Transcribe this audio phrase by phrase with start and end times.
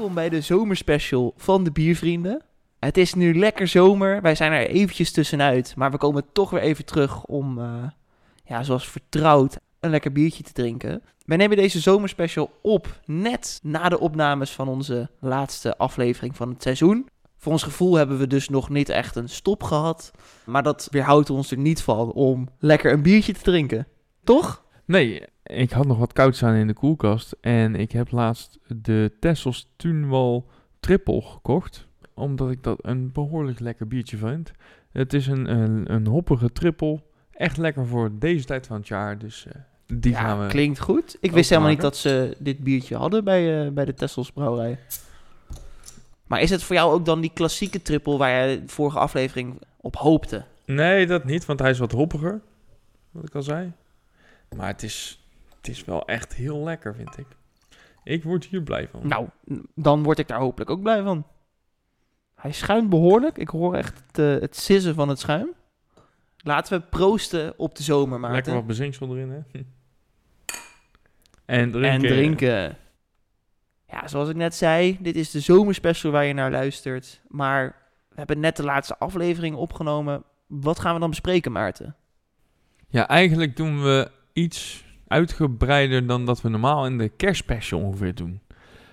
[0.00, 2.42] welkom bij de zomerspecial van de Biervrienden.
[2.78, 6.60] Het is nu lekker zomer, wij zijn er eventjes tussenuit, maar we komen toch weer
[6.60, 7.84] even terug om, uh,
[8.44, 11.02] ja, zoals vertrouwd, een lekker biertje te drinken.
[11.24, 16.62] Wij nemen deze zomerspecial op net na de opnames van onze laatste aflevering van het
[16.62, 17.08] seizoen.
[17.36, 20.10] Voor ons gevoel hebben we dus nog niet echt een stop gehad,
[20.44, 23.86] maar dat weerhoudt ons er niet van om lekker een biertje te drinken.
[24.24, 24.64] Toch?
[24.84, 27.36] Nee, ik had nog wat koud staan in de koelkast.
[27.40, 30.46] En ik heb laatst de Tessels Tunwal
[30.80, 31.88] Triple gekocht.
[32.14, 34.52] Omdat ik dat een behoorlijk lekker biertje vind.
[34.92, 37.02] Het is een, een, een hoppige triple.
[37.32, 39.18] Echt lekker voor deze tijd van het jaar.
[39.18, 39.52] Dus uh,
[39.98, 40.46] die ja, gaan we.
[40.46, 41.16] Klinkt goed.
[41.20, 44.78] Ik wist helemaal niet dat ze dit biertje hadden bij, uh, bij de Tessels brouwerij.
[46.26, 49.60] Maar is het voor jou ook dan die klassieke triple waar je de vorige aflevering
[49.76, 50.44] op hoopte?
[50.64, 52.40] Nee, dat niet, want hij is wat hoppiger.
[53.10, 53.72] Wat ik al zei.
[54.56, 55.19] Maar het is,
[55.60, 57.26] het is wel echt heel lekker, vind ik.
[58.04, 59.06] Ik word hier blij van.
[59.06, 59.28] Nou,
[59.74, 61.26] dan word ik daar hopelijk ook blij van.
[62.34, 63.38] Hij schuimt behoorlijk.
[63.38, 65.48] Ik hoor echt het, uh, het sissen van het schuim.
[66.36, 68.36] Laten we proosten op de zomer, Maarten.
[68.36, 69.40] Lekker wat bezinksel erin, hè?
[71.56, 71.90] en drinken.
[71.90, 72.76] En drinken.
[73.88, 77.20] Ja, zoals ik net zei, dit is de zomerspecial waar je naar luistert.
[77.28, 77.76] Maar
[78.08, 80.24] we hebben net de laatste aflevering opgenomen.
[80.46, 81.96] Wat gaan we dan bespreken, Maarten?
[82.88, 88.40] Ja, eigenlijk doen we iets uitgebreider dan dat we normaal in de kerstspecial ongeveer doen.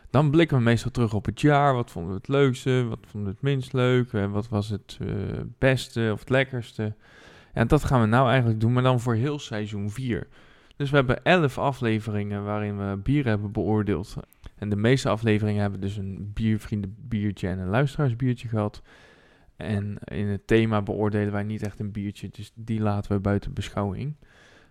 [0.10, 1.74] Dan blikken we meestal terug op het jaar.
[1.74, 2.86] Wat vonden we het leukste?
[2.90, 4.14] Wat vonden we het minst leuk?
[4.14, 5.10] En wat was het uh,
[5.58, 6.94] beste of het lekkerste?
[7.54, 10.28] En dat gaan we nou eigenlijk doen, maar dan voor heel seizoen 4.
[10.76, 14.16] Dus we hebben 11 afleveringen waarin we bieren hebben beoordeeld.
[14.56, 18.82] En de meeste afleveringen hebben dus een biervriendenbiertje en een luisteraarsbiertje gehad.
[19.56, 23.54] En in het thema beoordelen wij niet echt een biertje, dus die laten we buiten
[23.54, 24.16] beschouwing.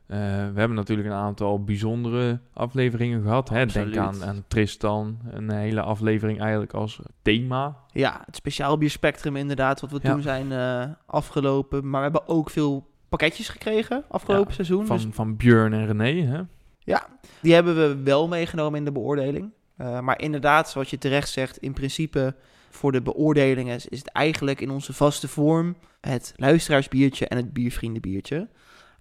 [0.08, 3.48] Uh, we hebben natuurlijk een aantal bijzondere afleveringen gehad.
[3.48, 3.66] Hè?
[3.66, 7.76] Denk aan, aan Tristan, een hele aflevering eigenlijk als thema.
[7.92, 10.12] Ja, het speciaal bierspectrum inderdaad, wat we ja.
[10.12, 11.90] toen zijn uh, afgelopen.
[11.90, 14.86] Maar we hebben ook veel pakketjes gekregen afgelopen ja, seizoen.
[14.86, 15.06] Van, dus...
[15.10, 16.40] van Björn en René, hè?
[16.78, 17.06] Ja,
[17.40, 19.50] die hebben we wel meegenomen in de beoordeling.
[19.78, 22.34] Uh, maar inderdaad, zoals je terecht zegt, in principe
[22.70, 28.48] voor de beoordelingen is het eigenlijk in onze vaste vorm het luisteraarsbiertje en het biervriendenbiertje.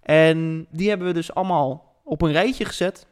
[0.06, 3.06] En die hebben we dus allemaal op een rijtje gezet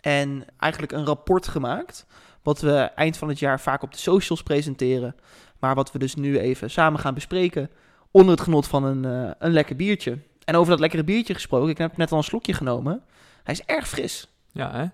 [0.00, 2.06] en eigenlijk een rapport gemaakt.
[2.42, 5.16] Wat we eind van het jaar vaak op de socials presenteren.
[5.58, 7.70] Maar wat we dus nu even samen gaan bespreken
[8.10, 10.18] onder het genot van een, uh, een lekker biertje.
[10.44, 13.02] En over dat lekkere biertje gesproken, ik heb net al een slokje genomen.
[13.42, 14.28] Hij is erg fris.
[14.52, 14.84] Ja, hè?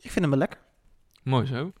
[0.00, 0.58] Ik vind hem wel lekker.
[1.22, 1.72] Mooi zo.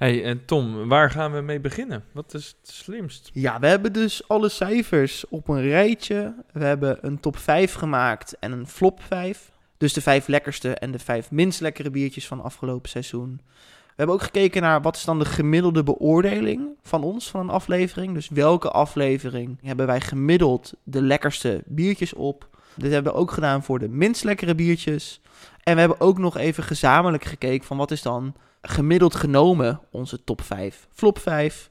[0.00, 2.04] Hey, en Tom, waar gaan we mee beginnen?
[2.12, 3.30] Wat is het slimst?
[3.32, 6.34] Ja, we hebben dus alle cijfers op een rijtje.
[6.52, 9.52] We hebben een top 5 gemaakt en een flop 5.
[9.76, 13.40] Dus de vijf lekkerste en de vijf minst lekkere biertjes van afgelopen seizoen.
[13.86, 17.50] We hebben ook gekeken naar wat is dan de gemiddelde beoordeling van ons van een
[17.50, 18.14] aflevering.
[18.14, 22.48] Dus welke aflevering hebben wij gemiddeld de lekkerste biertjes op.
[22.74, 25.20] Dit hebben we ook gedaan voor de minst lekkere biertjes.
[25.62, 30.24] En we hebben ook nog even gezamenlijk gekeken van wat is dan gemiddeld genomen onze
[30.24, 30.88] top 5.
[30.92, 31.70] Flop 5,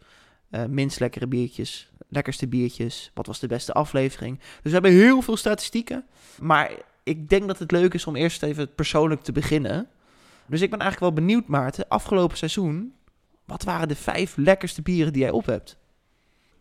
[0.51, 4.39] uh, minst lekkere biertjes, lekkerste biertjes, wat was de beste aflevering.
[4.39, 6.05] Dus we hebben heel veel statistieken,
[6.41, 6.72] maar
[7.03, 9.88] ik denk dat het leuk is om eerst even persoonlijk te beginnen.
[10.45, 12.94] Dus ik ben eigenlijk wel benieuwd, Maarten, afgelopen seizoen,
[13.45, 15.78] wat waren de vijf lekkerste bieren die jij op hebt?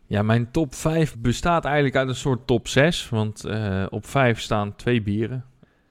[0.05, 4.39] Ja, mijn top 5 bestaat eigenlijk uit een soort top 6, want uh, op 5
[4.39, 5.45] staan twee bieren.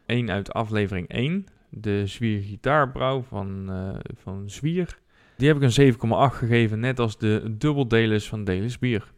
[0.06, 4.98] Eén uit aflevering 1, de Zwier Gitaarbrouw van, uh, van Zwier.
[5.36, 5.98] Die heb ik een 7,8
[6.36, 9.12] gegeven, net als de dubbeldelers van Delis Bier.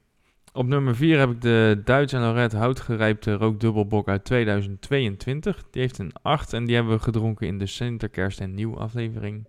[0.53, 5.65] Op nummer 4 heb ik de Duits en Lorette houtgerijpte rookdubbelbok uit 2022.
[5.71, 9.47] Die heeft een 8 en die hebben we gedronken in de Sinterkerst en Nieuw aflevering.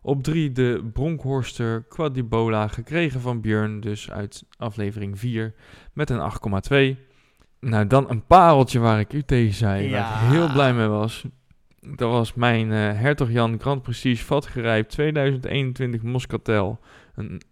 [0.00, 5.54] Op 3 de Bronkhorster Quadibola, gekregen van Björn, dus uit aflevering 4,
[5.92, 6.32] met een
[6.96, 7.00] 8,2.
[7.60, 9.90] Nou, dan een pareltje waar ik u tegen zei, ja.
[9.90, 11.24] waar ik heel blij mee was.
[11.88, 16.80] Dat was mijn uh, Hertog Jan Grand Prestige vatgerijpt 2021 Moscatel.
[17.14, 17.42] Een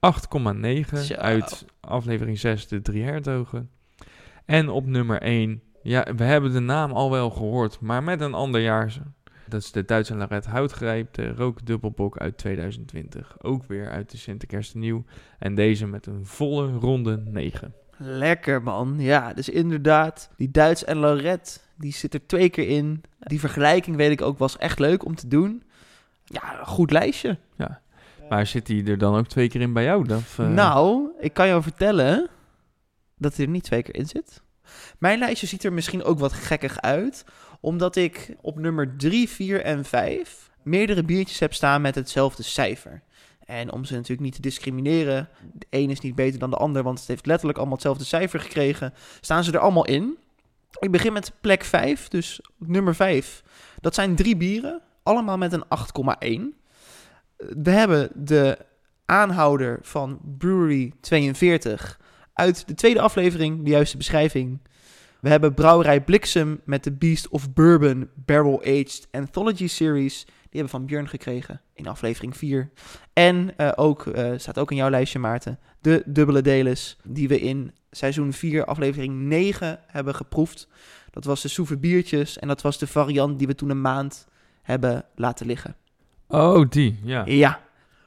[1.11, 3.71] 8,9 uit aflevering 6, de drie hertogen.
[4.45, 8.35] En op nummer 1, ja, we hebben de naam al wel gehoord, maar met een
[8.35, 8.97] ander jaar.
[9.49, 13.43] Dat is de Duitse Laret Houtgrijp, de rookdubbelbok uit 2020.
[13.43, 15.05] Ook weer uit de Sinterkerst nieuw.
[15.39, 17.75] En deze met een volle ronde 9.
[18.03, 23.03] Lekker man, ja, dus inderdaad, die Duits en Lorette, die zit er twee keer in.
[23.19, 25.63] Die vergelijking weet ik ook was echt leuk om te doen.
[26.25, 27.39] Ja, goed lijstje.
[27.57, 27.81] Ja,
[28.29, 30.15] maar zit hij er dan ook twee keer in bij jou?
[30.15, 30.49] Of, uh...
[30.49, 32.29] Nou, ik kan jou vertellen
[33.17, 34.43] dat hij er niet twee keer in zit.
[34.99, 37.25] Mijn lijstje ziet er misschien ook wat gekkig uit,
[37.61, 43.03] omdat ik op nummer 3, 4 en 5 meerdere biertjes heb staan met hetzelfde cijfer.
[43.51, 46.83] En om ze natuurlijk niet te discrimineren, de een is niet beter dan de ander,
[46.83, 50.19] want het heeft letterlijk allemaal hetzelfde cijfer gekregen, staan ze er allemaal in.
[50.79, 53.43] Ik begin met plek 5, dus nummer 5.
[53.81, 55.65] Dat zijn drie bieren, allemaal met een
[56.53, 56.59] 8,1.
[57.37, 58.59] We hebben de
[59.05, 62.01] aanhouder van Brewery 42
[62.33, 64.61] uit de tweede aflevering, de juiste beschrijving.
[65.21, 70.27] We hebben Brouwerij Bliksem met de Beast of Bourbon Barrel Aged Anthology Series.
[70.51, 72.71] Die hebben we van Björn gekregen in aflevering 4.
[73.13, 77.41] En uh, ook, uh, staat ook in jouw lijstje Maarten, de dubbele deles die we
[77.41, 80.69] in seizoen 4 aflevering 9 hebben geproefd.
[81.11, 84.29] Dat was de soeve biertjes en dat was de variant die we toen een maand
[84.63, 85.77] hebben laten liggen.
[86.29, 87.23] Oh, die, ja.
[87.27, 87.61] Ja.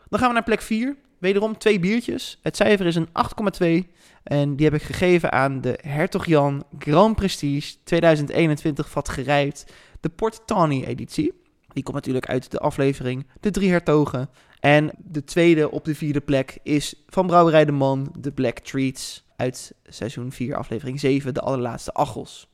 [0.09, 0.95] Dan gaan we naar plek 4.
[1.17, 2.39] Wederom twee biertjes.
[2.41, 3.91] Het cijfer is een 8,2.
[4.23, 9.73] En die heb ik gegeven aan de Hertog Jan Grand Prestige 2021 vat gerijpt.
[9.99, 11.42] De Port Tawny editie.
[11.73, 14.29] Die komt natuurlijk uit de aflevering De Drie Hertogen.
[14.59, 19.23] En de tweede op de vierde plek is van Brouwerij de Man, de Black Treats.
[19.35, 22.49] Uit seizoen 4, aflevering 7, de allerlaatste Achels.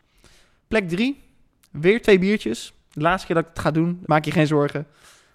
[0.68, 1.22] Plek 3,
[1.72, 2.74] weer twee biertjes.
[2.94, 4.88] De laatste keer dat ik het ga doen, maak je geen zorgen.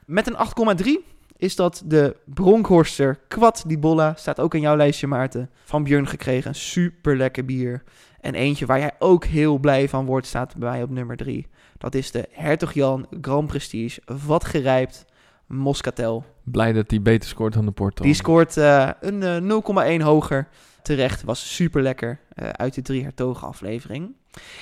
[0.07, 0.37] Met een
[0.85, 4.15] 8,3 is dat de Bronkhorster Quad di Bolla.
[4.17, 5.51] Staat ook in jouw lijstje, Maarten.
[5.65, 6.55] Van Björn gekregen.
[6.55, 7.83] Super lekker bier.
[8.25, 11.47] En eentje waar jij ook heel blij van wordt, staat bij mij op nummer 3.
[11.79, 14.03] Dat is de Hertog Jan Grand Prestige.
[14.26, 15.05] Wat gerijpt
[15.47, 16.25] Moscatel.
[16.43, 18.05] Blij dat die beter scoort dan de Porto.
[18.05, 20.49] Die scoort uh, een uh, 0,1 hoger.
[20.82, 24.15] Terecht, was super lekker uh, uit de drie hertogen aflevering.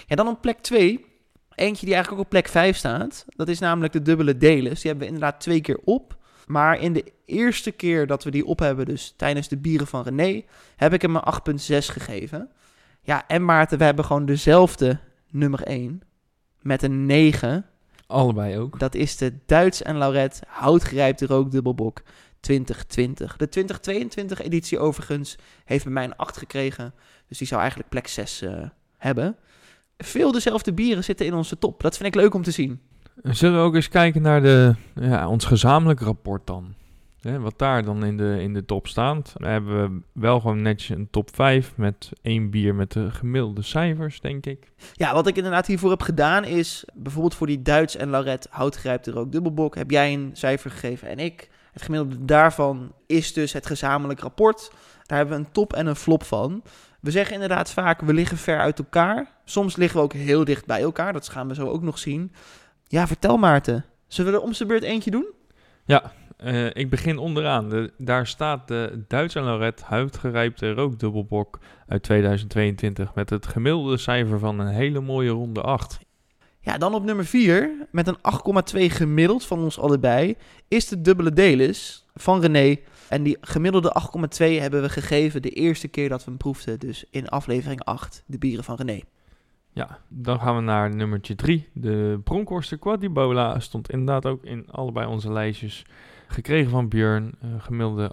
[0.06, 1.04] Ja, dan op plek 2.
[1.54, 3.24] Eentje die eigenlijk ook op plek 5 staat.
[3.28, 4.80] Dat is namelijk de dubbele Deles.
[4.80, 6.16] Die hebben we inderdaad twee keer op.
[6.46, 10.02] Maar in de eerste keer dat we die op hebben, dus tijdens de bieren van
[10.02, 10.44] René,
[10.76, 12.50] heb ik hem een 8,6 gegeven.
[13.04, 14.98] Ja, en Maarten, we hebben gewoon dezelfde
[15.30, 16.02] nummer 1
[16.60, 17.66] met een 9.
[18.06, 18.78] Allebei ook.
[18.78, 22.02] Dat is de Duits en Lauret houtgerijpte rookdubbelbok
[22.40, 23.36] 2020.
[23.36, 26.94] De 2022 editie overigens heeft bij mij een 8 gekregen.
[27.28, 28.68] Dus die zou eigenlijk plek 6 uh, eh,
[28.98, 29.36] hebben.
[29.98, 31.82] Veel dezelfde bieren zitten in onze top.
[31.82, 32.80] Dat vind ik leuk om te zien.
[33.22, 36.74] Zullen we ook eens kijken naar de, ja, ons gezamenlijk rapport dan?
[37.22, 39.32] Wat daar dan in de, in de top staat.
[39.36, 43.62] Dan hebben we wel gewoon netjes een top 5 met één bier met de gemiddelde
[43.62, 44.72] cijfers, denk ik.
[44.92, 46.84] Ja, wat ik inderdaad hiervoor heb gedaan is...
[46.94, 49.74] bijvoorbeeld voor die Duits en Lauret houtgrijpte rook dubbelbok...
[49.74, 51.50] heb jij een cijfer gegeven en ik.
[51.72, 54.70] Het gemiddelde daarvan is dus het gezamenlijk rapport.
[55.06, 56.62] Daar hebben we een top en een flop van.
[57.00, 59.30] We zeggen inderdaad vaak, we liggen ver uit elkaar.
[59.44, 61.12] Soms liggen we ook heel dicht bij elkaar.
[61.12, 62.32] Dat gaan we zo ook nog zien.
[62.86, 63.84] Ja, vertel Maarten.
[64.06, 65.26] Zullen we er om zijn beurt eentje doen?
[65.84, 66.12] Ja,
[66.46, 67.68] uh, ik begin onderaan.
[67.68, 74.58] De, daar staat de Duitse Lorette houtgerijpte rookdubbelbok uit 2022 met het gemiddelde cijfer van
[74.58, 75.98] een hele mooie ronde 8.
[76.60, 78.16] Ja, dan op nummer 4 met een
[78.74, 80.36] 8,2 gemiddeld van ons allebei
[80.68, 82.76] is de dubbele Delis van René.
[83.08, 83.96] En die gemiddelde
[84.38, 88.22] 8,2 hebben we gegeven de eerste keer dat we hem proefden, dus in aflevering 8,
[88.26, 89.00] de bieren van René.
[89.72, 91.68] Ja, dan gaan we naar nummertje 3.
[91.72, 95.84] De Bronkhorster Quadribola stond inderdaad ook in allebei onze lijstjes.
[96.32, 98.10] Gekregen van Björn, uh, gemiddelde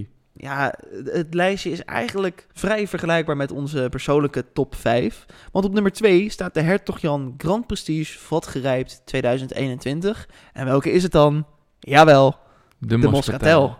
[0.00, 0.08] 8,3.
[0.32, 0.74] Ja,
[1.04, 5.26] het lijstje is eigenlijk vrij vergelijkbaar met onze persoonlijke top 5.
[5.52, 10.28] Want op nummer 2 staat de Hertog Jan Grand Prestige Vat Gerijpt 2021.
[10.52, 11.46] En welke is het dan?
[11.78, 12.36] Jawel,
[12.78, 13.78] de, de Moscatel.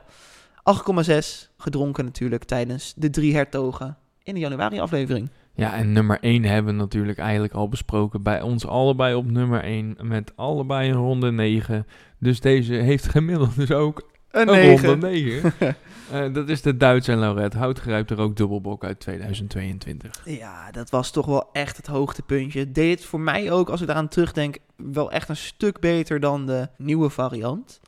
[1.09, 1.17] 8,6
[1.57, 5.31] gedronken natuurlijk tijdens de drie hertogen in de januari aflevering.
[5.55, 8.23] Ja, en nummer 1 hebben we natuurlijk eigenlijk al besproken.
[8.23, 11.87] Bij ons allebei op nummer 1 met allebei een ronde 9.
[12.19, 15.53] Dus deze heeft gemiddeld dus ook een, een ronde 9.
[15.61, 15.69] uh,
[16.25, 20.21] eh, dat is de Duitse en Lauret houtgerijpte ook dubbelbok uit 2022.
[20.25, 22.73] Ja, dat was toch wel echt het hoogtepuntje.
[22.73, 26.47] Deed het voor mij ook, als ik daaraan terugdenk, wel echt een stuk beter dan
[26.47, 27.81] de nieuwe variant.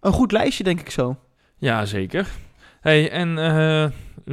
[0.00, 1.16] Een goed lijstje, denk ik zo.
[1.58, 2.28] Ja, zeker.
[2.80, 3.86] hey, en uh,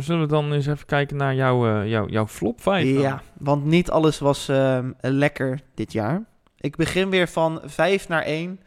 [0.04, 2.88] zullen we dan eens even kijken naar jouw, uh, jouw, jouw flop 5?
[2.88, 6.24] Ja, want niet alles was uh, lekker dit jaar.
[6.58, 8.60] Ik begin weer van 5 naar 1.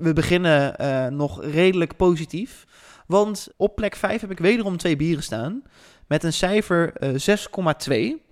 [0.00, 2.66] We beginnen uh, nog redelijk positief.
[3.06, 5.62] Want op plek 5 heb ik wederom twee bieren staan.
[6.06, 8.28] Met een cijfer 6,2.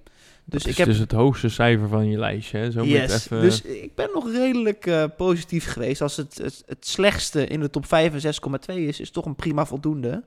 [0.48, 2.58] Dus is ik heb dus het hoogste cijfer van je lijstje.
[2.58, 2.70] Hè?
[2.70, 3.40] Zo yes, even...
[3.40, 6.00] dus ik ben nog redelijk uh, positief geweest.
[6.00, 8.34] Als het, het, het, slechtste in de top 5 en
[8.70, 10.08] 6,2 is, is toch een prima voldoende.
[10.08, 10.22] Nou,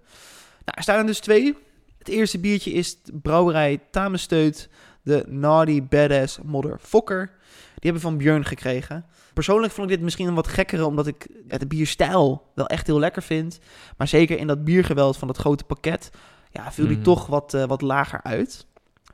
[0.64, 1.58] er staan er dus twee.
[1.98, 4.70] Het eerste biertje is brouwerij Tamesteut,
[5.02, 7.32] de Naughty Badass Modder Fokker.
[7.80, 9.06] Die hebben we van Björn gekregen.
[9.34, 13.00] Persoonlijk vond ik dit misschien een wat gekkere, omdat ik de bierstijl wel echt heel
[13.00, 13.60] lekker vind.
[13.98, 16.10] Maar zeker in dat biergeweld van dat grote pakket,
[16.52, 17.04] ja, viel die mhm.
[17.04, 18.66] toch wat, uh, wat lager uit.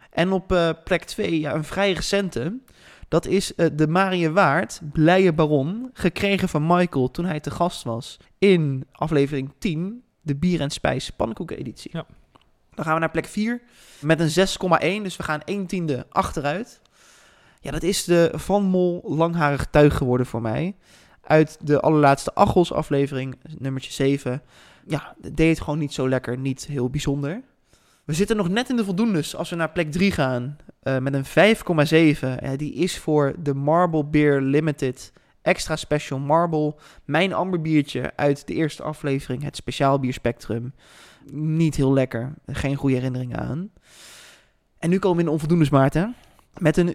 [0.09, 2.57] En op uh, plek 2, ja, een vrij recente.
[3.07, 7.83] Dat is uh, de Marie Waard, Blije Baron, gekregen van Michael toen hij te gast
[7.83, 11.91] was in aflevering 10, de Bier en Spijs pannenkoeken-editie.
[11.93, 12.05] Ja.
[12.73, 13.61] Dan gaan we naar plek 4
[13.99, 14.47] met een
[14.99, 15.03] 6,1.
[15.03, 16.81] Dus we gaan 1 tiende achteruit.
[17.61, 20.75] Ja, dat is de Van Mol langharig tuig geworden voor mij.
[21.21, 24.41] Uit de allerlaatste Achels aflevering, nummertje 7.
[24.85, 27.41] Ja, deed het gewoon niet zo lekker, niet heel bijzonder.
[28.05, 30.57] We zitten nog net in de voldoendes als we naar plek 3 gaan.
[30.81, 32.37] eh, met een 5,7.
[32.41, 36.75] Ja, die is voor de Marble Beer Limited Extra Special Marble.
[37.05, 40.73] Mijn amberbiertje uit de eerste aflevering, het speciaal bier Spectrum.
[41.31, 42.33] Niet heel lekker.
[42.45, 43.69] Geen goede herinneringen aan.
[44.79, 46.15] En nu komen we in de onvoldoendes, Maarten.
[46.59, 46.93] Met een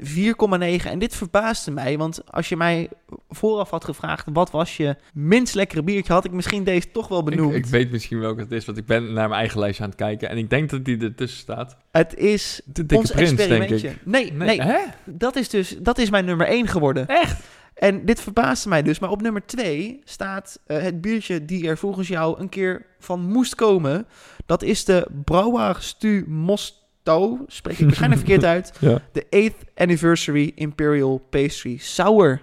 [0.82, 0.86] 4,9.
[0.86, 2.88] En dit verbaasde mij, want als je mij
[3.28, 4.26] vooraf had gevraagd...
[4.32, 7.54] wat was je minst lekkere biertje, had ik misschien deze toch wel benoemd.
[7.54, 9.88] Ik, ik weet misschien welke het is, want ik ben naar mijn eigen lijstje aan
[9.88, 10.28] het kijken.
[10.28, 11.76] En ik denk dat die ertussen staat.
[11.90, 13.88] Het is De dikke ons prins, denk experimentje.
[13.88, 13.96] ik.
[14.04, 14.78] Nee, nee, Hè?
[15.04, 17.06] dat is dus dat is mijn nummer 1 geworden.
[17.06, 17.40] Echt?
[17.74, 18.98] En dit verbaasde mij dus.
[18.98, 23.20] Maar op nummer 2 staat eh, het biertje die er volgens jou een keer van
[23.20, 24.06] moest komen.
[24.46, 26.24] Dat is de Brouwer Stu
[27.04, 27.44] Mosto.
[27.46, 28.72] Spreek ik waarschijnlijk verkeerd uit.
[28.80, 29.00] Ja.
[29.12, 32.42] De 8th Anniversary Imperial Pastry Sour.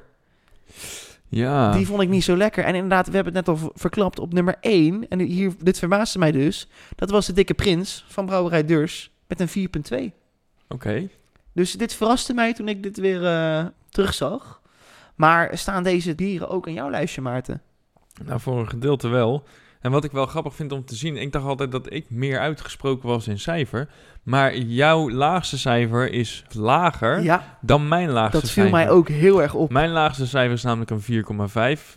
[1.27, 1.71] Ja.
[1.71, 2.63] Die vond ik niet zo lekker.
[2.63, 5.07] En inderdaad, we hebben het net al verklapt op nummer 1.
[5.09, 6.67] En hier, dit verbaasde mij dus.
[6.95, 9.69] Dat was de Dikke Prins van Brouwerij Deurs met een
[10.09, 10.13] 4,2.
[10.67, 11.09] Oké.
[11.53, 14.61] Dus dit verraste mij toen ik dit weer eh, terugzag.
[15.15, 17.61] Maar staan deze bieren ook in jouw lijstje, Maarten?
[18.25, 19.43] Nou, voor een gedeelte wel.
[19.79, 22.39] En wat ik wel grappig vind om te zien, ik dacht altijd dat ik meer
[22.39, 23.89] uitgesproken was in cijfer.
[24.23, 28.71] Maar jouw laagste cijfer is lager Ja, dan mijn laagste dat viel cijfer.
[28.85, 29.71] mij ook heel erg op.
[29.71, 31.95] Mijn laagste cijfer is namelijk een 4,5.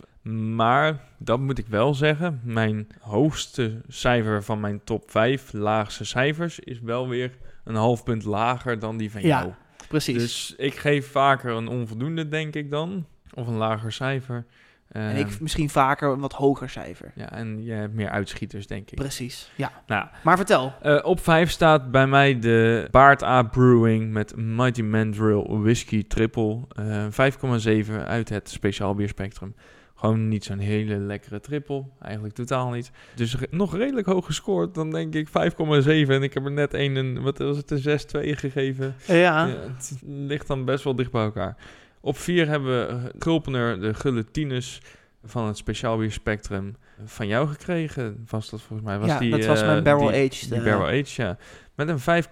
[0.55, 2.41] Maar dat moet ik wel zeggen.
[2.43, 7.31] Mijn hoogste cijfer van mijn top 5 laagste cijfers is wel weer
[7.63, 9.51] een half punt lager dan die van Ja, jou.
[9.87, 10.17] Precies.
[10.17, 13.05] Dus ik geef vaker een onvoldoende, denk ik dan.
[13.33, 14.45] Of een lager cijfer.
[14.93, 17.11] En Ehm, ik misschien vaker een wat hoger cijfer.
[17.15, 18.97] ja, en je hebt meer uitschieters, denk ik.
[18.97, 19.71] Precies, ja.
[19.87, 20.73] Nou, Maar vertel.
[20.81, 26.59] eh, op 5 staat bij mij de Baard A Brewing met Mighty Mandrill Whisky Triple.
[26.75, 29.55] eh 5,7 uit het speciaal bierspectrum.
[29.95, 31.83] Gewoon niet zo'n hele lekkere triple.
[32.01, 32.91] Eigenlijk totaal niet.
[33.15, 34.75] Dus re- nog redelijk hoog gescoord.
[34.75, 36.13] Dan denk ik 5,7.
[36.15, 38.95] En ik heb er net een, een wat was het, een 6-2 gegeven.
[39.07, 41.55] Ja, Ja, het ligt dan best wel dicht bij elkaar.
[42.05, 44.81] Op 4 hebben we eh, Gulpener, de Gulletinus
[45.23, 48.25] van het speciaal bier spectrum van jou gekregen.
[48.29, 48.99] Was dat volgens mij?
[48.99, 50.49] Was Ja, die, dat was eh, mijn barrel die- aged.
[50.49, 51.37] Die eh, barrel aged, ja.
[51.75, 52.23] Met een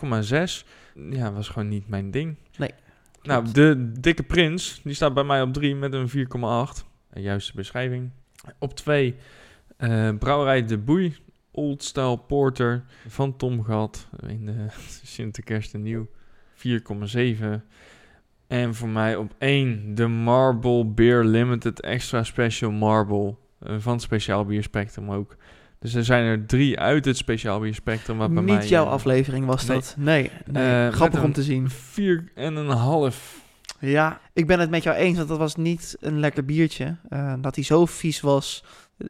[0.62, 0.66] 5,6.
[1.10, 2.36] Ja, was gewoon niet mijn ding.
[2.58, 2.72] Nee,
[3.24, 3.56] Nou, klopt.
[3.56, 6.86] de dikke prins, die staat bij mij op 3 met een 4,8.
[7.12, 8.10] Een juiste beschrijving.
[8.60, 9.16] Op 2,
[9.78, 11.16] eh Brouwerij De Boei.
[11.54, 14.66] Old Style Porter van Tom Gat in de
[15.04, 16.08] Sinterkerst en Nieuw.
[16.56, 17.62] 4,7.
[18.52, 23.36] En voor mij op 1 de Marble Beer Limited Extra Special Marble.
[23.60, 25.36] eh, van Speciaal Bier Spectrum ook.
[25.80, 28.18] Dus er zijn er drie uit het Speciaal Bier Spectrum.
[28.18, 29.78] Wat bij Niet mij, jouw eh, aflevering was nee.
[29.78, 29.96] dat.
[29.98, 30.88] Nee, nee.
[30.88, 31.70] Eh, grappig om te zien.
[31.70, 33.42] Vier en een half.
[33.80, 36.96] Ja, ik ben het met jou eens, want dat was niet een lekker biertje.
[37.10, 38.64] Eh, dat hij zo vies was,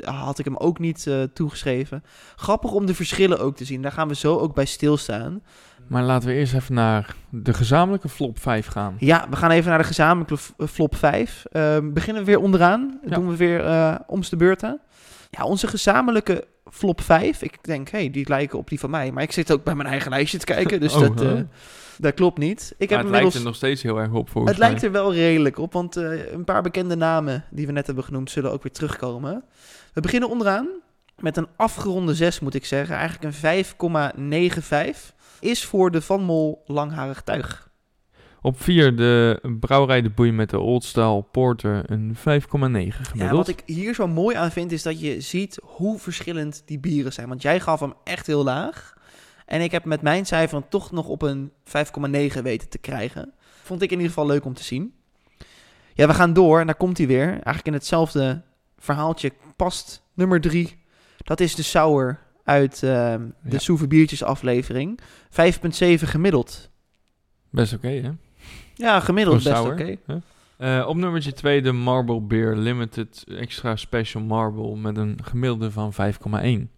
[0.04, 2.04] had ik hem ook niet eh, toegeschreven.
[2.36, 3.82] Grappig om de verschillen ook te zien.
[3.82, 5.42] Daar gaan we zo ook bij stilstaan.
[5.88, 8.96] Maar laten we eerst even naar de gezamenlijke flop 5 gaan.
[9.00, 11.44] Ja, we gaan even naar de gezamenlijke eh, flop 5.
[11.52, 13.00] Ehm, beginnen we weer onderaan.
[13.06, 13.16] Ja.
[13.16, 14.80] Doen we weer eh om de beurten.
[15.30, 17.42] Ja, onze gezamenlijke flop 5.
[17.42, 19.12] Ik denk, hé, hey, die lijken op die van mij.
[19.12, 21.40] Maar ik zit ook bij mijn eigen lijstje te kijken, dus Oh, dat, eh,
[21.98, 22.74] dat klopt niet.
[22.78, 23.36] Ik Maar heb het lijkt inmiddels...
[23.36, 24.70] er nog steeds heel erg op volgens Het mij.
[24.70, 28.04] lijkt er wel redelijk op, want eh, een paar bekende namen die we net hebben
[28.04, 29.44] genoemd zullen ook weer terugkomen.
[29.94, 30.68] We beginnen onderaan
[31.20, 32.96] met een afgeronde 6, moet ik zeggen.
[32.96, 33.66] Eigenlijk een
[34.94, 35.16] 5,95.
[35.40, 37.70] Is voor de Van Mol langharig tuig.
[38.42, 43.12] Op 4 de brouwerij De Boei met de Old Style Porter een 5,9 gemiddeld.
[43.16, 46.80] Ja, wat ik hier zo mooi aan vind, is dat je ziet hoe verschillend die
[46.80, 47.28] bieren zijn.
[47.28, 48.94] Want jij gaf hem echt heel laag.
[49.46, 53.34] En ik heb met mijn cijfer toch nog op een 5,9 weten te krijgen.
[53.64, 54.94] Vond ik in ieder geval leuk om te zien.
[55.94, 57.28] Ja, we gaan door en daar komt hij weer.
[57.30, 58.42] Eigenlijk in hetzelfde
[58.78, 59.32] verhaaltje
[59.64, 60.84] past nummer 3.
[61.18, 63.60] Dat is de Sour uit ehm, de Ja.
[63.60, 65.00] Soeve Biertjes aflevering.
[65.30, 66.70] 5,7 gemiddeld.
[67.50, 68.12] Best oké, hè?
[68.74, 69.98] Ja, gemiddeld best oké.
[70.58, 75.94] Eh, op nummertje 2 de Marble Beer Limited Extra Special Marble met een gemiddelde van
[75.94, 76.70] 5,1.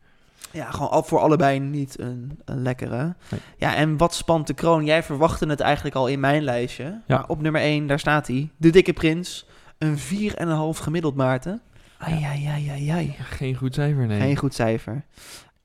[0.51, 3.15] Ja, gewoon al voor allebei niet een, een lekkere.
[3.29, 3.39] Nee.
[3.57, 4.85] Ja, en wat spant de kroon?
[4.85, 6.83] Jij verwachtte het eigenlijk al in mijn lijstje.
[6.83, 7.01] Ja.
[7.07, 8.49] Maar op nummer 1, daar staat hij.
[8.57, 9.45] De Dikke Prins.
[9.77, 11.61] Een 4,5 gemiddeld, Maarten.
[12.03, 13.15] Ai, ai, ai, ai, ai.
[13.19, 14.19] Geen goed cijfer, nee.
[14.19, 15.05] Geen goed cijfer.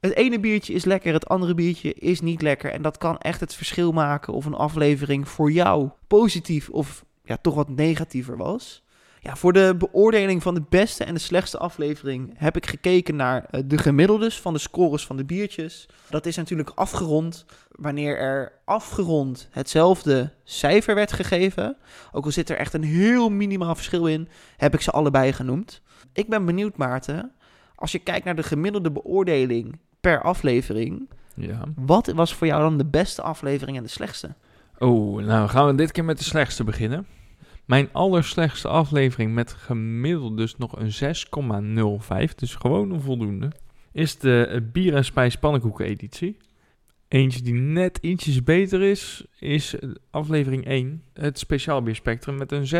[0.00, 2.72] Het ene biertje is lekker, het andere biertje is niet lekker.
[2.72, 7.36] En dat kan echt het verschil maken of een aflevering voor jou positief of ja,
[7.36, 8.82] toch wat negatiever was.
[9.20, 13.44] Ja, voor de beoordeling van de beste en de slechtste aflevering heb ik gekeken naar
[13.44, 15.88] eh, de gemiddeldes van de scores van de biertjes.
[16.10, 21.76] Dat is natuurlijk afgerond wanneer er afgerond hetzelfde cijfer werd gegeven.
[22.12, 25.82] Ook al zit er echt een heel minimaal verschil in, heb ik ze allebei genoemd.
[26.12, 27.32] Ik ben benieuwd, Maarten,
[27.74, 31.60] als je kijkt naar de gemiddelde beoordeling per aflevering, Ja.
[31.76, 34.34] wat was voor jou dan de beste aflevering en de slechtste?
[34.78, 37.06] Oh, nou gaan we dit keer met de slechtste beginnen.
[37.64, 40.92] Mijn allerslechtste aflevering met gemiddeld dus nog een
[42.28, 43.52] 6,05, dus gewoon een voldoende,
[43.92, 46.36] is de eh, bier en spijs pannenkoeken editie.
[47.08, 49.74] Eentje die net ietsjes beter is, is
[50.10, 52.70] aflevering 1, het speciaal bierspectrum met een 6,0625.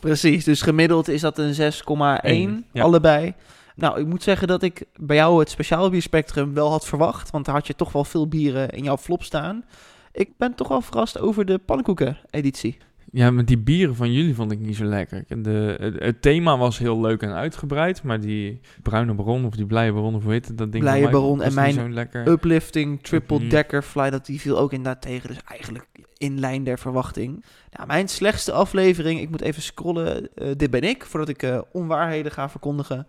[0.00, 1.58] Precies, dus gemiddeld is dat een 6,1
[2.20, 2.82] Eén, ja.
[2.82, 3.34] allebei.
[3.76, 7.44] Nou, ik moet zeggen dat ik bij jou het speciaal bierspectrum wel had verwacht, want
[7.44, 9.64] daar had je toch wel veel bieren in jouw flop staan.
[10.12, 12.78] Ik ben toch wel verrast over de pannenkoeken-editie.
[13.16, 15.24] Ja, maar die bieren van jullie vond ik niet zo lekker.
[15.28, 19.66] De, het, het thema was heel leuk en uitgebreid, maar die bruine baron of die
[19.66, 21.74] blije baron, of hoe heet het, dat ding Blije Baron en mijn.
[22.28, 23.48] Uplifting, triple Mhm.
[23.48, 25.28] decker fly, dat die viel ook inderdaad tegen.
[25.28, 27.44] Dus eigenlijk in lijn der verwachting.
[27.72, 30.34] Nou, mijn slechtste aflevering, ik moet even scrollen.
[30.34, 33.06] eh, dit ben ik, voordat ik eh, onwaarheden ga verkondigen.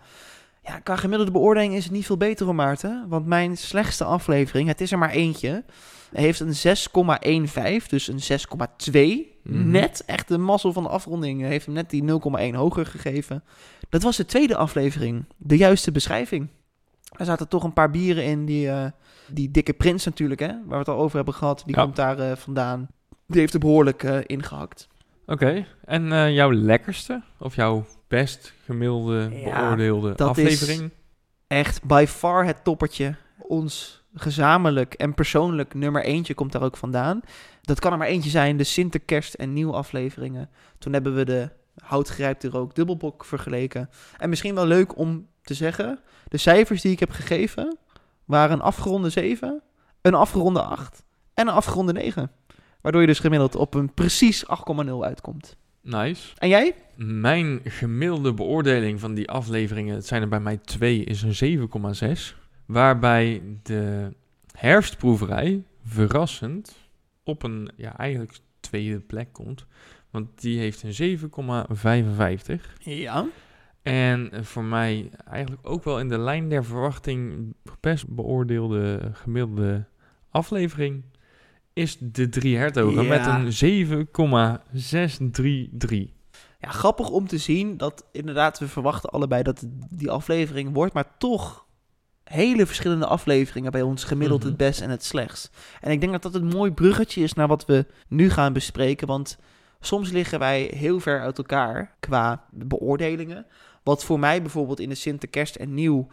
[0.64, 3.06] Ja, qua gemiddelde beoordeling is het niet veel beter hoor, Maarten.
[3.08, 5.64] Want mijn slechtste aflevering, het is er maar eentje,
[6.12, 9.34] heeft een 6,15, dus een 6,2.
[9.50, 9.70] Mhm.
[9.72, 13.44] Net, echt de mazzel van de afronding, eh, heeft hem net die 0,1 hoger gegeven.
[13.90, 16.48] Dat was de tweede aflevering, de juiste beschrijving.
[17.18, 18.86] Er zaten toch een paar bieren in die, eh,
[19.28, 21.64] die dikke prins natuurlijk, hè, waar we het al over hebben gehad.
[21.66, 21.84] Die Ja.
[21.84, 22.88] komt daar eh, vandaan.
[23.28, 24.88] Die heeft er behoorlijk eh, ingehakt.
[25.26, 30.92] Oké, en jouw lekkerste of jouw best gemiddelde Ja, beoordeelde dat is- aflevering?
[31.48, 33.16] Echt by far het toppertje.
[33.40, 37.22] Ons gezamenlijk en persoonlijk nummer eentje komt daar ook vandaan.
[37.62, 40.50] Dat kan er maar eentje zijn, de Sinterkerst en nieuw afleveringen.
[40.78, 41.50] Toen hebben we de
[41.84, 43.90] houtgrijpte rook dubbelbok vergeleken.
[44.18, 47.78] En misschien wel leuk om te zeggen, de cijfers die ik heb gegeven
[48.26, 49.62] waren een afgeronde 7,
[50.02, 52.32] een afgeronde 8 en een afgeronde 9.
[52.82, 54.50] Waardoor je dus gemiddeld op een precies 8,0
[55.02, 55.58] uitkomt.
[55.82, 56.34] Nice.
[56.38, 56.76] En jij?
[56.96, 62.45] Mijn gemiddelde beoordeling van die afleveringen, het zijn er bij mij twee, is een 7,6.
[62.66, 64.14] Waarbij de
[64.52, 66.78] herfstproeverij verrassend
[67.24, 69.66] op een, ja, eigenlijk tweede plek komt.
[70.10, 71.26] Want die heeft een 7,55.
[72.80, 73.26] Ja.
[73.82, 79.86] En voor mij eigenlijk ook wel in de lijn der verwachting best beoordeelde gemiddelde
[80.30, 81.04] aflevering
[81.74, 83.10] is de Drie Hertogen Ja.
[83.10, 86.08] met een 7,633.
[86.60, 91.18] Ja, grappig om te zien dat inderdaad we verwachten allebei dat die aflevering wordt, maar
[91.18, 91.65] toch
[92.26, 94.50] hele verschillende afleveringen bij ons gemiddeld Mhm.
[94.50, 95.50] het best en het slechtst.
[95.82, 99.08] En ik denk dat dat een mooi bruggetje is naar wat we nu gaan bespreken,
[99.08, 99.38] want
[99.80, 103.46] soms liggen wij heel ver uit elkaar qua beoordelingen.
[103.84, 106.08] Wat voor mij bijvoorbeeld in de Sinterkerst en Nieuw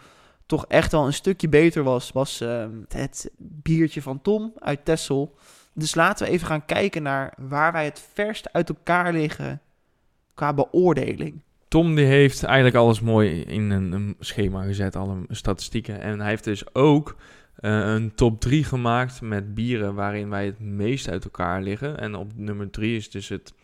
[0.46, 5.35] toch echt wel een stukje beter was, was ehm, het biertje van Tom uit Tessel.
[5.75, 9.61] Dus laten we even gaan kijken naar waar wij het verst uit elkaar liggen
[10.35, 11.42] qua beoordeling.
[11.72, 16.00] Tom die heeft eigenlijk alles mooi in een, een schema gezet, alle statistieken.
[16.00, 17.16] En hij heeft dus ook
[17.56, 21.98] eh, een top 3 gemaakt met bieren waarin wij het meest uit elkaar liggen.
[21.98, 23.54] En op nummer 3 is dus het,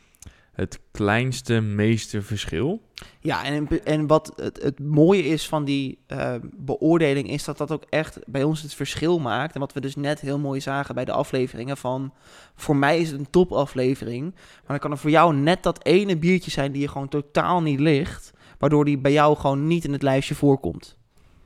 [0.58, 2.82] het kleinste, meeste verschil.
[3.20, 7.72] Ja, en, en wat het, het mooie is van die eh, beoordeling is dat dat
[7.72, 9.54] ook echt bij ons het verschil maakt.
[9.54, 12.12] En wat we dus net heel mooi zagen bij de afleveringen van...
[12.54, 16.16] Voor mij is het een topaflevering, maar dan kan er voor jou net dat ene
[16.16, 18.32] biertje zijn die je gewoon totaal niet ligt.
[18.58, 20.96] Waardoor die bij jou gewoon niet in het lijstje voorkomt.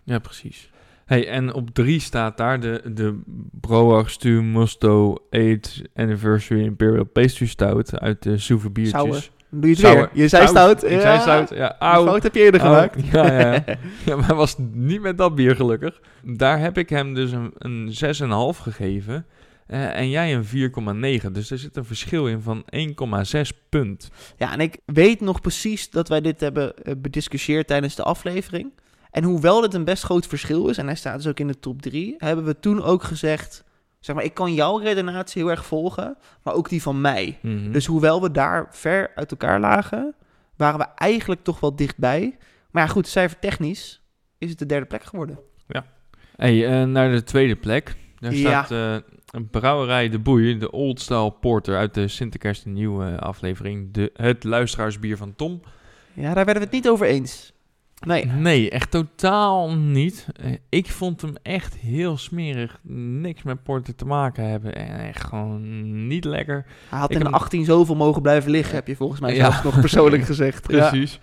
[0.04, 0.70] Ja, precies.
[1.06, 3.20] Hey, en op 3 staat daar de, de
[3.60, 9.00] Brouwer Stu Musto 8 Anniversary Imperial Pastry Stout uit de Soeve biertjes.
[9.00, 9.28] Sauer.
[9.50, 9.96] Doe je het Sauer.
[9.96, 10.22] weer.
[10.22, 10.84] Je zei stout.
[10.84, 11.68] Ik zei stout, ja.
[11.68, 12.04] Die Auw.
[12.04, 12.72] fout heb je eerder Auw.
[12.72, 13.12] gemaakt.
[13.12, 13.64] Ja, ja, ja.
[14.06, 16.00] ja, maar hij was niet met dat bier gelukkig.
[16.22, 17.92] Daar heb ik hem dus een, een
[18.54, 19.26] 6,5 gegeven.
[19.66, 20.44] Eh, en jij een
[21.24, 21.30] 4,9.
[21.32, 22.64] Dus er zit een verschil in van
[23.34, 24.10] 1,6 punt.
[24.36, 28.72] Ja, en ik weet nog precies dat wij dit hebben eh, bediscussieerd tijdens de aflevering.
[29.12, 31.58] En hoewel dit een best groot verschil is, en hij staat dus ook in de
[31.58, 33.64] top 3, hebben we toen ook gezegd,
[34.00, 37.38] zeg maar, ik kan jouw redenatie heel erg volgen, maar ook die van mij.
[37.42, 37.72] Mhm.
[37.72, 40.14] Dus hoewel we daar ver uit elkaar lagen,
[40.56, 42.36] waren we eigenlijk toch wel dichtbij.
[42.70, 44.02] Maar ja, goed, cijfertechnisch
[44.38, 45.38] is het de derde plek geworden.
[46.36, 47.96] Hey, eh, naar de tweede plek.
[48.18, 48.64] Daar Ja.
[48.64, 48.96] staat eh,
[49.30, 53.92] een brouwerij De Boei, de Old Style Porter uit de Sinterkerst nieuwe aflevering.
[53.92, 55.60] De, het luisteraarsbier van Tom.
[56.12, 57.52] Ja, daar werden we het niet over eens.
[58.06, 58.24] Nee.
[58.26, 60.26] Nee, echt totaal niet.
[60.42, 62.78] Eh, Ik vond hem echt heel smerig.
[62.82, 64.74] Niks met porter te maken hebben.
[64.76, 66.64] En echt gewoon niet lekker.
[66.88, 69.34] Hij had Ik in heb- een 18 zoveel mogen blijven liggen, heb je volgens mij
[69.34, 69.40] Ja.
[69.50, 70.70] zelfs nog persoonlijk gezegd.
[70.70, 70.88] Ja.
[70.88, 71.20] Precies.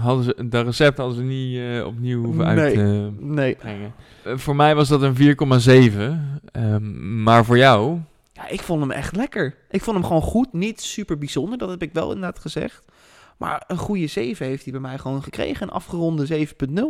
[0.00, 2.58] Hadden ze, dat recept hadden ze niet eh, opnieuw hoeven Nee.
[2.58, 3.54] uit te Nee.
[3.54, 3.92] brengen.
[4.24, 6.40] Eh, voor mij was dat een 4,7.
[6.52, 7.98] Ehm, maar voor jou...
[8.32, 9.54] Ja, ik vond hem echt lekker.
[9.70, 10.52] Ik vond hem gewoon goed.
[10.52, 12.84] Niet super bijzonder, dat heb ik wel inderdaad gezegd.
[13.40, 15.62] Maar een goede 7 heeft hij bij mij gewoon gekregen.
[15.62, 16.82] Een afgeronde 7.0.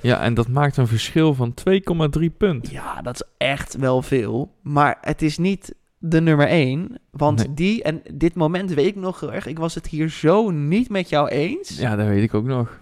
[0.00, 2.70] Ja, en dat maakt een verschil van 2,3 punt.
[2.70, 4.54] Ja, dat is echt wel veel.
[4.62, 6.98] Maar het is niet de nummer 1.
[7.10, 7.54] Want Nee.
[7.54, 9.46] die, en dit moment weet ik nog heel erg.
[9.46, 11.78] Ik was het hier zo niet met jou eens.
[11.78, 12.80] Ja, dat weet ik ook nog.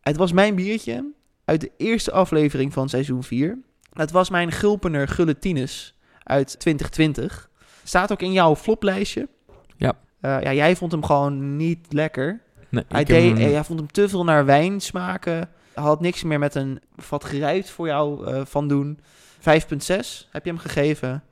[0.00, 1.12] Het was mijn biertje
[1.44, 3.58] uit de eerste aflevering van seizoen 4.
[3.92, 7.50] Het was mijn Gulpener Gulletines uit 2020.
[7.84, 9.28] Staat ook in jouw floplijstje.
[9.76, 9.92] Ja.
[10.20, 12.40] Eh, ja, jij vond hem gewoon niet lekker.
[12.68, 15.48] Nee, Hij, deed, hem- eh, hij vond hem te veel naar wijn smaken.
[15.74, 18.98] Hij had niks meer met een vat geruit voor jou eh, van doen.
[19.38, 21.22] 5,6 heb je hem gegeven.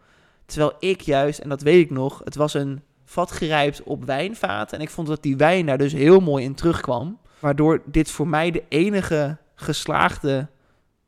[0.46, 4.78] Terwijl ik juist, en dat weet ik nog, het was een vat gerijpt op wijnvaten.
[4.78, 7.18] En ik vond dat die wijn daar dus heel mooi in terugkwam.
[7.38, 10.48] Waardoor dit voor mij de enige geslaagde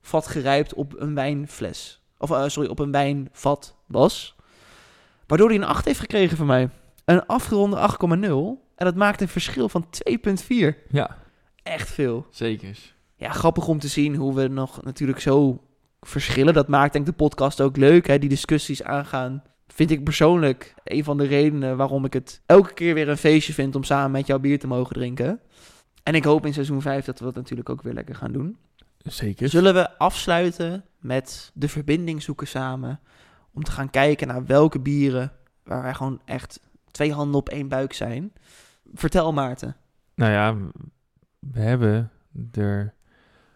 [0.02, 2.00] vat gerijpt op een wijnfles.
[2.18, 4.36] Of sorry, op een wijnvat was.
[5.26, 6.68] Waardoor hij een 8 heeft gekregen van mij.
[7.10, 8.04] Een afgeronde 8,0.
[8.76, 10.86] En dat maakt een verschil van 2,4.
[10.88, 11.18] Ja,
[11.62, 12.26] Echt veel.
[12.30, 12.78] zeker.
[13.16, 15.64] Ja, grappig om te zien hoe we nog natuurlijk zo
[16.00, 16.54] verschillen.
[16.54, 18.06] Dat maakt denk ik de podcast ook leuk.
[18.06, 18.18] Hè?
[18.18, 19.42] Die discussies aangaan.
[19.66, 23.52] Vind ik persoonlijk een van de redenen waarom ik het elke keer weer een feestje
[23.52, 25.40] vind om samen met jou bier te mogen drinken.
[26.02, 28.56] En ik hoop in seizoen 5 dat we dat natuurlijk ook weer lekker gaan doen.
[28.98, 29.48] Zeker.
[29.48, 33.00] Zullen we afsluiten met de verbinding zoeken samen?
[33.52, 35.32] Om te gaan kijken naar welke bieren
[35.64, 38.32] waar wij gewoon echt twee handen op één buik zijn.
[38.94, 39.76] Vertel Maarten.
[40.14, 40.56] Nou ja,
[41.38, 42.10] we hebben
[42.52, 42.94] er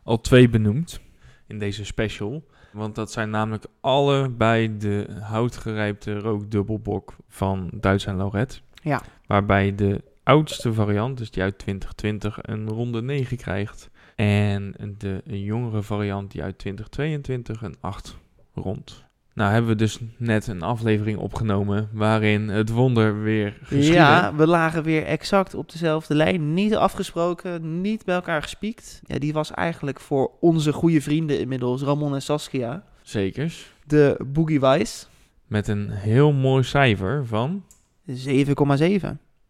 [0.03, 1.01] al twee benoemd
[1.47, 2.45] in deze special.
[2.73, 8.63] Want dat zijn namelijk allebei de houtgerijpte rookdubbelbok van Duits en Lauret.
[8.83, 9.03] Ja.
[9.27, 13.91] Waarbij de oudste variant, dus die uit 2020, een ronde 9 krijgt.
[14.15, 18.17] En de jongere variant, die uit 2022, een 8
[18.55, 19.04] rond.
[19.35, 23.93] Nou hebben we dus net een aflevering opgenomen waarin het wonder weer geschiedde.
[23.93, 26.55] Ja, we lagen weer exact op dezelfde lijn.
[26.55, 29.01] Niet afgesproken, niet bij elkaar gespiekt.
[29.05, 33.73] Ja, die was eigenlijk voor onze goede vrienden inmiddels, Ramon en Saskia, Zekers.
[33.87, 35.07] de Boogie Wise.
[35.47, 37.65] Met een heel mooi cijfer van
[38.07, 39.09] 7,7.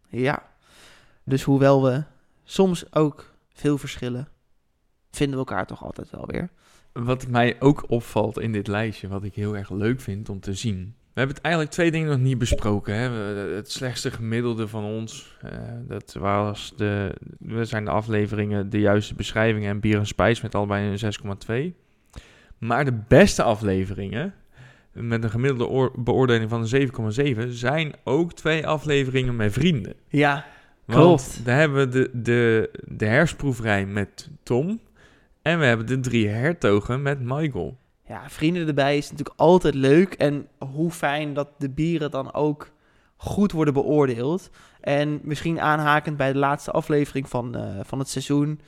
[0.09, 0.43] Ja.
[1.25, 2.03] Dus hoewel we
[2.45, 4.29] soms ook veel verschillen,
[5.11, 6.51] vinden we elkaar toch altijd wel weer.
[7.03, 10.55] Wat mij ook opvalt in dit lijstje, wat ik heel erg leuk vind om te
[10.55, 10.95] zien.
[11.15, 12.95] We hebben het eigenlijk twee dingen nog niet besproken.
[12.95, 13.09] Hè?
[13.55, 15.51] Het slechtste gemiddelde van ons, eh,
[15.89, 20.55] dat was de, we zijn de afleveringen De Juiste Beschrijvingen en Bier en Spijs met
[20.55, 21.75] allebei een 6,2.
[22.59, 24.35] Maar de beste afleveringen,
[24.93, 26.69] met een gemiddelde oor- beoordeling van een
[27.47, 29.95] 7,7, zijn ook twee afleveringen met vrienden.
[30.09, 30.45] Ja,
[30.85, 31.45] Want Klopt.
[31.45, 34.81] daar hebben we de, de, de met Tom.
[35.45, 37.77] En we hebben de drie hertogen met Michael.
[38.07, 40.15] ja, vrienden erbij is natuurlijk altijd leuk.
[40.15, 42.71] En hoe fijn dat de bieren dan ook
[43.17, 44.51] goed worden beoordeeld.
[44.81, 48.61] En misschien aanhakend bij de laatste aflevering van, eh, van het seizoen.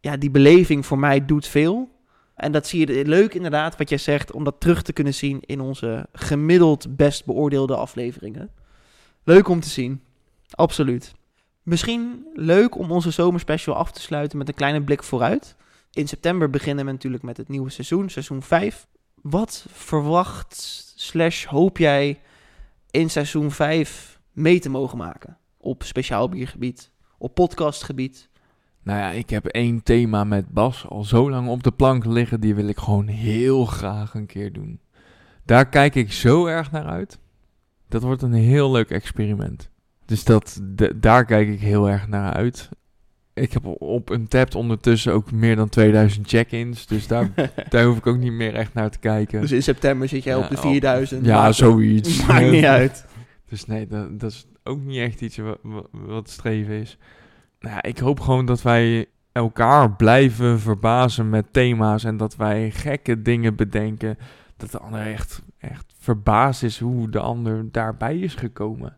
[0.00, 1.88] Ja, die beleving voor mij doet veel.
[2.34, 5.40] En dat zie je leuk inderdaad, wat jij zegt, om dat terug te kunnen zien
[5.40, 8.50] in onze gemiddeld best beoordeelde afleveringen.
[9.24, 10.02] Leuk om te zien.
[10.50, 11.14] Absoluut.
[11.62, 15.56] Misschien leuk om onze zomerspecial af te sluiten met een kleine blik vooruit.
[15.98, 18.86] In september beginnen we natuurlijk met het nieuwe seizoen, seizoen 5.
[19.22, 20.54] Wat verwacht
[20.96, 22.20] slash hoop jij
[22.90, 25.38] in seizoen 5 mee te mogen maken?
[25.56, 28.28] Op speciaal biergebied, op podcastgebied.
[28.82, 32.40] Nou ja, ik heb één thema met Bas al zo lang op de plank liggen.
[32.40, 34.80] Die wil ik gewoon heel graag een keer doen.
[35.44, 37.18] Daar kijk ik zo erg naar uit.
[37.88, 39.70] Dat wordt een heel leuk experiment.
[40.04, 40.60] Dus dat,
[40.96, 42.68] daar kijk ik heel erg naar uit.
[43.40, 46.86] Ik heb op een tab ondertussen ook meer dan 2000 check-ins.
[46.86, 47.30] Dus daar,
[47.68, 49.40] daar hoef ik ook niet meer echt naar te kijken.
[49.40, 51.24] Dus in september zit jij Ja, op de op- 4000.
[51.26, 52.22] ja, zoiets.
[52.26, 53.06] Maakt niet uit.
[53.48, 56.98] Dus nee, dat, dat is ook niet echt iets wa- wa- wat streven is.
[57.60, 62.70] Nou, ja, ik hoop gewoon dat wij elkaar blijven verbazen met thema's en dat wij
[62.70, 64.18] gekke dingen bedenken.
[64.56, 68.96] Dat de ander echt, echt verbaasd is hoe de ander daarbij is gekomen.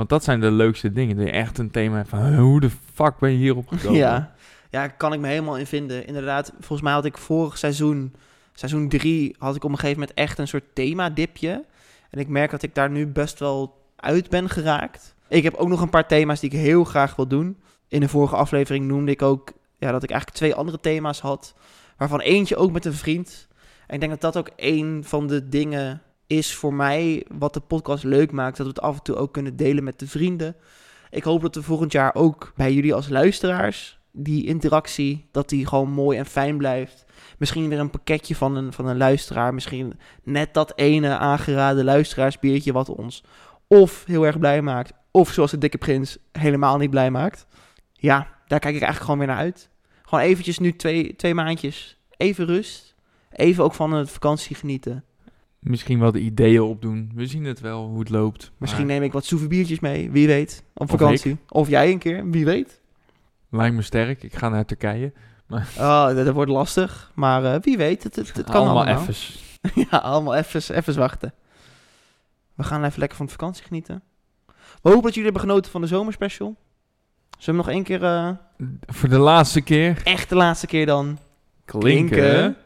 [0.00, 1.16] Want dat zijn de leukste dingen.
[1.16, 3.98] Dat je echt een thema hebt van "Huh, hoe de fuck ben je hierop gekomen?
[3.98, 4.34] Ja.
[4.70, 6.06] ja, kan ik me helemaal in vinden.
[6.06, 8.14] Inderdaad, volgens mij had ik vorig seizoen,
[8.52, 11.64] seizoen 3, had ik op een gegeven moment echt een soort thema-dipje.
[12.10, 15.14] En ik merk dat ik daar nu best wel uit ben geraakt.
[15.28, 17.56] Ik heb ook nog een paar thema's die ik heel graag wil doen.
[17.88, 21.54] In de vorige aflevering noemde ik ook ja, dat ik eigenlijk twee andere thema's had.
[21.96, 23.48] Waarvan eentje ook met een vriend.
[23.86, 27.60] En ik denk dat dat ook een van de dingen is voor mij wat de
[27.60, 28.56] podcast leuk maakt.
[28.56, 30.56] Dat we het af en toe ook kunnen delen met de vrienden.
[31.10, 35.66] Ik hoop dat we volgend jaar ook bij jullie als luisteraars die interactie, dat die
[35.66, 37.04] gewoon mooi en fijn blijft.
[37.38, 39.54] Misschien weer een pakketje van een, van een luisteraar.
[39.54, 43.24] Misschien net dat ene aangeraden luisteraarsbiertje wat ons
[43.66, 44.92] of heel erg blij maakt.
[45.10, 47.46] Of zoals de dikke prins helemaal niet blij maakt.
[47.92, 48.16] Ja,
[48.46, 49.68] daar kijk ik eigenlijk gewoon weer naar uit.
[50.02, 51.98] Gewoon eventjes nu twee, twee maandjes.
[52.16, 52.94] Even rust.
[53.30, 55.04] Even ook van het vakantie genieten.
[55.60, 57.10] Misschien wel de ideeën opdoen.
[57.14, 58.52] We zien het wel hoe het loopt.
[58.56, 60.10] Misschien maar neem ik wat souvenirbiertjes mee.
[60.10, 60.62] Wie weet.
[60.74, 61.36] Op vakantie.
[61.48, 62.30] Of, jij een keer.
[62.30, 62.80] Wie weet.
[63.50, 64.22] Lijkt me sterk.
[64.22, 65.12] Ik ga naar Turkije.
[65.78, 67.12] Oh, dat, dat wordt lastig.
[67.14, 68.02] Maar eh, wie weet.
[68.02, 69.00] Het, het, het kan allemaal allemaal.
[69.00, 69.44] effens.
[69.90, 71.34] ja, allemaal even, even wachten.
[72.54, 74.02] We gaan even lekker van de vakantie genieten.
[74.82, 76.56] We hopen dat jullie hebben genoten van de zomerspecial.
[77.38, 78.30] Zullen we nog één keer, eh,
[78.86, 80.00] Voor de laatste keer.
[80.04, 81.18] echt de laatste keer dan...
[81.64, 82.56] Klinken.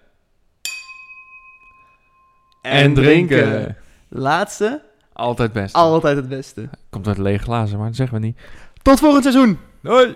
[2.64, 3.76] En drinken.
[4.08, 4.80] Laatste,
[5.12, 5.74] Altijd best.
[5.74, 6.68] altijd het beste.
[6.90, 8.38] Komt uit lege glazen, maar dat zeggen we niet.
[8.82, 9.58] Tot volgend seizoen!
[9.82, 10.14] Doei!